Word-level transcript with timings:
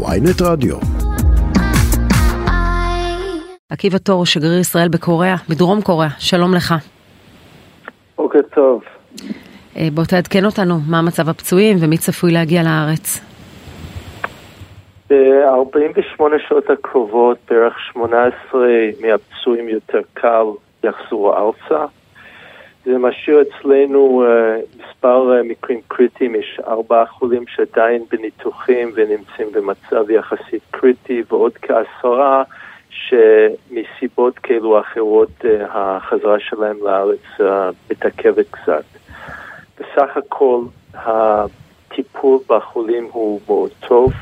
ויינט 0.00 0.42
רדיו. 0.42 0.76
עקיבא 3.70 3.98
תור, 3.98 4.26
שגריר 4.26 4.58
ישראל 4.58 4.88
בקוריאה, 4.88 5.34
בדרום 5.48 5.82
קוריאה, 5.82 6.10
שלום 6.18 6.54
לך. 6.54 6.74
בוקר 8.16 8.38
טוב. 8.54 8.82
אה, 9.76 9.88
בוא 9.94 10.04
תעדכן 10.04 10.44
אותנו, 10.44 10.74
מה 10.88 11.02
מצב 11.02 11.28
הפצועים 11.28 11.76
ומי 11.80 11.98
צפוי 11.98 12.32
להגיע 12.32 12.62
לארץ. 12.62 13.20
ב-48 15.10 16.22
שעות 16.48 16.70
הקרובות 16.70 17.38
בערך 17.50 17.74
18 17.92 18.60
מהפצועים 19.00 19.68
יותר 19.68 20.00
קל 20.14 20.46
יחזרו 20.84 21.32
ארצה. 21.32 21.84
זה 22.84 22.98
משאיר 22.98 23.42
אצלנו 23.42 24.24
uh, 24.24 24.82
מספר 24.82 25.40
uh, 25.40 25.48
מקרים 25.48 25.80
קריטיים, 25.88 26.34
יש 26.34 26.60
ארבעה 26.66 27.06
חולים 27.06 27.44
שעדיין 27.46 28.04
בניתוחים 28.10 28.92
ונמצאים 28.94 29.52
במצב 29.52 30.10
יחסית 30.10 30.62
קריטי 30.70 31.22
ועוד 31.28 31.52
כעשרה 31.62 32.42
שמסיבות 32.90 34.38
כאלו 34.38 34.74
או 34.74 34.80
אחרות 34.80 35.28
uh, 35.42 35.46
החזרה 35.68 36.40
שלהם 36.40 36.76
לארץ 36.82 37.40
uh, 37.40 37.42
מתעכבת 37.90 38.46
קצת. 38.50 38.84
בסך 39.80 40.16
הכל 40.16 40.60
הטיפול 40.94 42.38
בחולים 42.48 43.08
הוא 43.12 43.40
מאוד 43.46 43.70
טוב. 43.80 44.12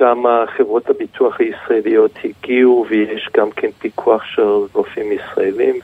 גם 0.00 0.24
חברות 0.56 0.90
הביטוח 0.90 1.40
הישראליות 1.40 2.12
הגיעו 2.24 2.86
ויש 2.88 3.28
גם 3.36 3.50
כן 3.50 3.70
פיקוח 3.70 4.24
של 4.24 4.48
רופאים 4.74 5.12
ישראלים 5.12 5.80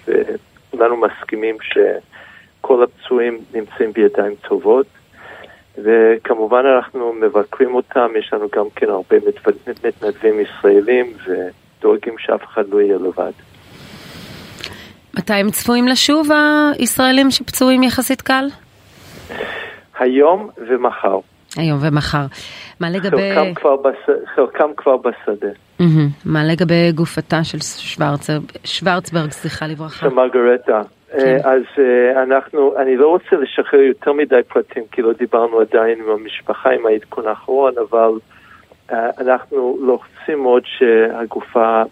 וכולנו 0.75 0.97
מסכימים 0.97 1.57
שכל 1.61 2.83
הפצועים 2.83 3.39
נמצאים 3.55 3.93
בידיים 3.93 4.35
טובות 4.49 4.87
וכמובן 5.79 6.63
אנחנו 6.77 7.13
מבקרים 7.13 7.75
אותם, 7.75 8.09
יש 8.19 8.33
לנו 8.33 8.49
גם 8.57 8.65
כן 8.77 8.89
הרבה 8.89 9.17
מתנדבים 9.85 10.41
ישראלים 10.41 11.13
ודואגים 11.27 12.15
שאף 12.19 12.45
אחד 12.45 12.69
לא 12.69 12.81
יהיה 12.81 12.97
לבד. 12.97 13.33
מתי 15.19 15.33
הם 15.33 15.51
צפויים 15.51 15.89
לשוב 15.89 16.29
הישראלים 16.79 17.31
שפצועים 17.31 17.83
יחסית 17.83 18.23
קל? 18.23 18.45
היום 19.99 20.51
ומחר. 20.57 21.19
היום 21.57 21.79
ומחר. 21.83 22.27
מה 22.81 22.91
לגבי... 22.91 23.35
חלקם 23.35 23.55
כבר, 23.55 23.77
בש... 23.77 24.11
חלקם 24.35 24.69
כבר 24.77 24.97
בשדה. 24.97 25.49
Mm-hmm. 25.81 25.85
מה 26.25 26.45
לגבי 26.45 26.93
גופתה 26.93 27.45
של 27.45 27.59
שוורצברג, 27.61 28.43
שוורצברג, 28.65 29.31
סליחה 29.31 29.67
לברכה? 29.67 30.01
של 30.01 30.09
מרגרטה. 30.09 30.83
כן. 31.13 31.39
אז 31.45 31.63
אנחנו, 32.23 32.75
אני 32.79 32.97
לא 32.97 33.09
רוצה 33.09 33.37
לשחרר 33.37 33.81
יותר 33.81 34.13
מדי 34.13 34.41
פרטים, 34.49 34.83
כי 34.93 35.03
לא 35.03 35.13
דיברנו 35.13 35.61
עדיין 35.61 35.99
עם 35.99 36.11
המשפחה, 36.11 36.71
עם 36.71 36.87
העדכון 36.87 37.27
האחרון, 37.27 37.73
אבל 37.91 38.11
אנחנו 38.93 39.79
לוחצים 39.81 40.43
מאוד 40.43 40.63
שהגופה 40.67 41.83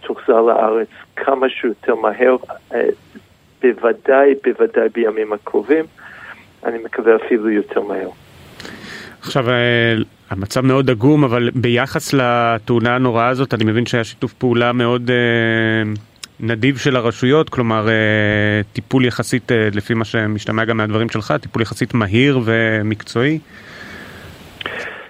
תוחזר 0.00 0.40
לארץ 0.40 0.88
כמה 1.16 1.48
שיותר 1.48 1.94
מהר, 1.94 2.36
בוודאי, 3.62 4.34
בוודאי 4.44 4.88
בימים 4.88 5.32
הקרובים. 5.32 5.84
אני 6.64 6.78
מקווה 6.84 7.16
אפילו 7.16 7.50
יותר 7.50 7.82
מהר. 7.82 8.08
עכשיו, 9.30 9.44
המצב 10.30 10.60
מאוד 10.60 10.90
עגום, 10.90 11.24
אבל 11.24 11.50
ביחס 11.54 12.14
לתאונה 12.14 12.94
הנוראה 12.94 13.28
הזאת, 13.28 13.54
אני 13.54 13.64
מבין 13.64 13.86
שהיה 13.86 14.04
שיתוף 14.04 14.32
פעולה 14.32 14.72
מאוד 14.72 15.10
אה, 15.10 15.92
נדיב 16.40 16.76
של 16.76 16.96
הרשויות, 16.96 17.48
כלומר, 17.48 17.88
אה, 17.88 18.60
טיפול 18.72 19.04
יחסית, 19.04 19.52
אה, 19.52 19.68
לפי 19.74 19.94
מה 19.94 20.04
שמשתמע 20.04 20.64
גם 20.64 20.76
מהדברים 20.76 21.08
שלך, 21.08 21.34
טיפול 21.42 21.62
יחסית 21.62 21.94
מהיר 21.94 22.38
ומקצועי. 22.44 23.38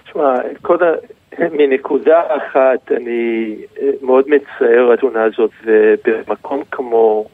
תשמע, 0.05 0.35
קודם, 0.63 0.93
מנקודה 1.39 2.21
אחת, 2.37 2.93
אני 2.97 3.57
מאוד 4.03 4.25
מצער 4.29 4.93
התאונה 4.93 5.25
הזאת, 5.25 5.51
ובמקום 5.65 6.63
כמו 6.71 7.27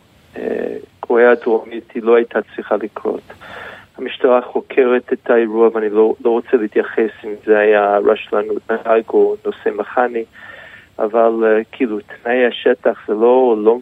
קוריאה 1.01 1.31
הדרומית 1.31 1.91
היא 1.95 2.03
לא 2.03 2.17
הייתה 2.17 2.39
צריכה 2.57 2.77
לקרות. 2.77 3.23
המשטרה 3.99 4.43
חוקרת 4.43 5.13
את 5.13 5.31
האירוע 5.31 5.69
ואני 5.75 5.91
לא, 5.91 6.15
לא 6.25 6.31
רוצה 6.31 6.57
להתייחס 6.57 7.11
אם 7.25 7.35
זה 7.47 7.59
היה 7.59 7.99
רשלנות 7.99 8.71
נהג 8.71 9.03
או 9.09 9.37
נושא 9.47 9.69
מכני, 9.77 10.25
אבל 10.99 11.33
uh, 11.43 11.65
כאילו 11.73 11.99
תנאי 12.01 12.47
השטח 12.47 12.99
זה 13.09 13.15
לא, 13.15 13.57
לא 13.59 13.79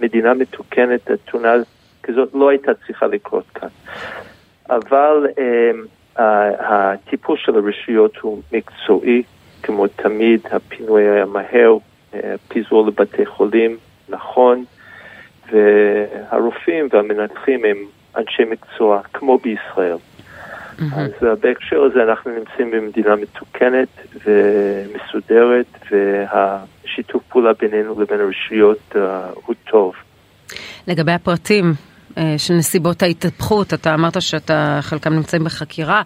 מדינה 0.00 0.34
מתוקנת, 0.34 1.10
התאונה 1.10 1.54
כזאת 2.02 2.34
לא 2.34 2.48
הייתה 2.48 2.72
צריכה 2.86 3.06
לקרות 3.06 3.44
כאן. 3.54 3.68
אבל 4.70 5.26
uh, 5.26 6.20
הטיפול 6.58 7.36
של 7.38 7.56
הרשויות 7.56 8.16
הוא 8.16 8.42
מקצועי, 8.52 9.22
כמו 9.62 9.86
תמיד, 9.88 10.40
הפינוי 10.50 11.08
היה 11.08 11.24
מהר, 11.24 11.76
uh, 12.12 12.16
פיזור 12.48 12.86
לבתי 12.86 13.26
חולים, 13.26 13.76
נכון, 14.08 14.64
והרופאים 15.52 16.88
והמנתחים 16.92 17.64
הם 17.64 17.76
אנשי 18.16 18.42
מקצוע, 18.50 19.00
כמו 19.12 19.38
בישראל. 19.38 19.96
Mm-hmm. 19.96 20.82
אז 20.96 21.10
uh, 21.20 21.24
בהקשר 21.40 21.82
הזה 21.82 22.02
אנחנו 22.02 22.30
נמצאים 22.30 22.70
במדינה 22.70 23.16
מתוקנת 23.16 23.88
ומסודרת, 24.24 25.66
והשיתוף 25.90 27.22
פעולה 27.28 27.52
בינינו 27.60 28.00
לבין 28.00 28.20
הרשויות 28.20 28.92
uh, 28.92 28.98
הוא 29.34 29.54
טוב. 29.70 29.94
לגבי 30.86 31.12
הפרטים 31.12 31.72
uh, 31.72 32.18
של 32.38 32.54
נסיבות 32.54 33.02
ההתהפכות, 33.02 33.74
אתה 33.74 33.94
אמרת 33.94 34.22
שאתה, 34.22 34.78
חלקם 34.82 35.12
נמצאים 35.12 35.44
בחקירה, 35.44 36.02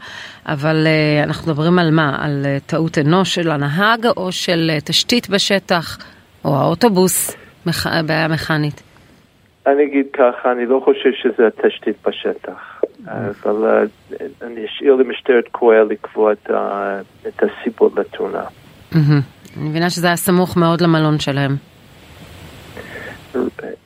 אבל 0.47 0.87
uh, 0.87 1.25
אנחנו 1.25 1.53
מדברים 1.53 1.79
על 1.79 1.91
מה? 1.91 2.17
על 2.21 2.47
טעות 2.67 2.99
אנוש 2.99 3.35
של 3.35 3.51
הנהג 3.51 4.07
או 4.17 4.33
של 4.33 4.71
תשתית 4.85 5.29
בשטח, 5.29 5.99
או 6.45 6.57
האוטובוס, 6.57 7.37
מח... 7.67 7.87
בעיה 7.87 8.29
מכנית? 8.29 8.88
אני 9.67 9.85
אגיד 9.85 10.07
ככה, 10.13 10.53
אני 10.53 10.67
לא 10.67 10.81
חושב 10.85 11.11
שזה 11.23 11.47
התשתית 11.47 11.97
בשטח, 12.07 12.83
אבל 13.47 13.87
אני 14.43 14.67
אשאיר 14.67 14.95
למשטרת 14.95 15.45
קוריאה 15.53 15.85
לקבוע 15.85 16.33
את, 16.33 16.51
ה, 16.51 17.01
את 17.29 17.43
הסיבות 17.43 17.99
לתאונה. 17.99 18.45
אני 19.57 19.69
מבינה 19.69 19.91
שזה 19.91 20.07
היה 20.07 20.17
סמוך 20.17 20.57
מאוד 20.57 20.81
למלון 20.81 21.19
שלהם. 21.19 21.57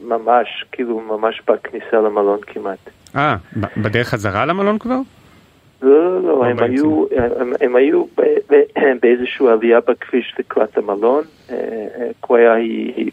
ממש, 0.01 0.65
כאילו 0.73 1.01
ממש 1.01 1.43
בכניסה 1.49 1.97
למלון 1.97 2.39
כמעט. 2.47 2.79
אה, 3.17 3.37
בדרך 3.77 4.09
חזרה 4.09 4.47
למלון 4.47 4.79
כבר? 4.79 4.99
לא, 5.83 6.23
לא, 6.23 6.23
לא, 6.23 6.45
הם 6.45 6.59
היו, 6.63 7.05
הם, 7.17 7.53
הם 7.61 7.77
היו 7.77 8.05
באיזושהי 9.03 9.49
עלייה 9.49 9.81
בכביש 9.81 10.35
לקראת 10.39 10.79
המלון. 10.79 11.25
קוריאה 12.21 12.55
היא, 12.55 13.11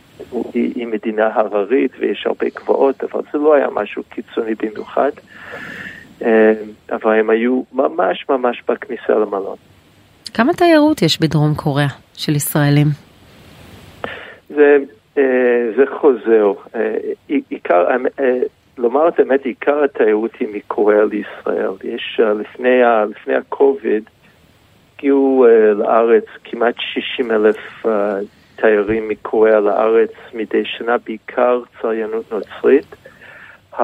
היא, 0.53 0.73
היא 0.75 0.88
מדינה 0.88 1.29
הררית 1.34 1.91
ויש 2.00 2.23
הרבה 2.25 2.45
גבעות, 2.56 3.03
אבל 3.03 3.22
זה 3.31 3.38
לא 3.38 3.53
היה 3.53 3.67
משהו 3.69 4.03
קיצוני 4.09 4.53
במיוחד. 4.56 5.12
אבל 6.91 7.19
הם 7.19 7.29
היו 7.29 7.62
ממש 7.73 8.25
ממש 8.29 8.63
בכניסה 8.67 9.13
למלון. 9.13 9.56
כמה 10.34 10.53
תיירות 10.53 11.01
יש 11.01 11.22
בדרום 11.22 11.56
קוריאה 11.56 11.88
של 12.13 12.35
ישראלים? 12.35 12.88
זה, 14.50 14.78
זה 15.78 15.84
חוזר. 16.00 16.53
עיקר, 17.28 17.88
לומר 18.78 19.07
את 19.07 19.19
האמת, 19.19 19.46
עיקר 19.46 19.84
התיירות 19.84 20.31
היא 20.40 20.47
מקוריאה 20.53 21.03
לישראל. 21.06 21.72
יש, 21.84 22.19
לפני, 22.40 22.81
לפני 23.09 23.35
הקוביד, 23.35 24.03
הגיעו 24.97 25.46
לארץ 25.75 26.25
כמעט 26.44 26.75
60 26.78 27.31
אלף 27.31 27.85
תיירים 28.62 29.08
מקוריאה 29.08 29.59
לארץ 29.59 30.12
מדי 30.34 30.66
שנה, 30.66 30.96
בעיקר 31.06 31.62
צריינות 31.81 32.31
נוצרית. 32.31 32.96
Uh, 33.74 33.81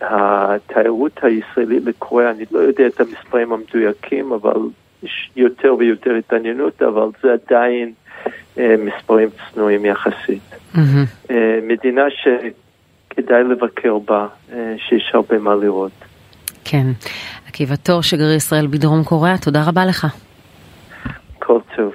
התיירות 0.00 1.12
הישראלית 1.22 1.84
לקוריאה, 1.84 2.30
אני 2.30 2.44
לא 2.50 2.58
יודע 2.58 2.86
את 2.86 3.00
המספרים 3.00 3.52
המדויקים, 3.52 4.32
אבל 4.32 4.60
יש 5.02 5.30
יותר 5.36 5.74
ויותר 5.78 6.14
התעניינות, 6.14 6.82
אבל 6.82 7.08
זה 7.22 7.28
עדיין 7.32 7.92
uh, 8.56 8.60
מספרים 8.78 9.28
צנועים 9.54 9.84
יחסית. 9.84 10.42
Mm-hmm. 10.74 11.32
מדינה 11.62 12.10
ש... 12.10 12.28
כדאי 13.16 13.44
לבקר 13.44 13.98
בה, 13.98 14.26
אה, 14.52 14.74
שיש 14.88 15.10
הרבה 15.14 15.38
מה 15.38 15.54
לראות. 15.54 15.92
כן. 16.64 16.86
עקיבא 17.48 17.76
תור, 17.76 18.02
שגריר 18.02 18.36
ישראל 18.36 18.66
בדרום 18.66 19.04
קוריאה, 19.04 19.38
תודה 19.38 19.64
רבה 19.68 19.86
לך. 19.86 20.06
כל 21.38 21.58
טוב. 21.76 21.92